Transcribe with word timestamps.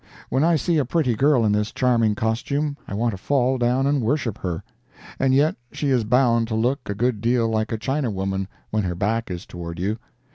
When 0.29 0.43
I 0.43 0.55
see 0.55 0.79
a 0.79 0.83
pretty 0.83 1.15
girl 1.15 1.45
in 1.45 1.51
this 1.51 1.71
charming 1.71 2.15
costume, 2.15 2.75
I 2.87 2.95
want 2.95 3.11
to 3.11 3.19
fall 3.19 3.59
down 3.59 3.85
and 3.85 4.01
worship 4.01 4.39
her. 4.39 4.63
And 5.19 5.31
yet 5.31 5.55
she 5.71 5.89
is 5.91 6.03
bound 6.05 6.47
to 6.47 6.55
look 6.55 6.89
a 6.89 6.95
good 6.95 7.21
deal 7.21 7.47
like 7.47 7.71
a 7.71 7.77
Chinawoman 7.77 8.47
when 8.71 8.81
her 8.81 8.95
back 8.95 9.29
is 9.29 9.45
toward 9.45 9.77
you. 9.77 9.99